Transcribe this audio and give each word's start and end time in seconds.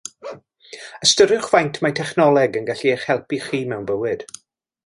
Ystyriwch 1.07 1.51
faint 1.51 1.77
mae 1.87 1.95
technoleg 2.01 2.57
yn 2.63 2.67
gallu 2.73 2.95
eich 2.97 3.07
helpu 3.13 3.43
chi 3.49 3.63
mewn 3.75 3.87
bywyd. 3.93 4.27